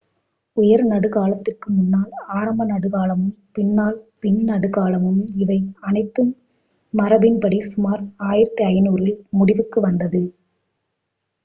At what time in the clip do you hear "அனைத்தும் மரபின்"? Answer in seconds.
5.81-7.39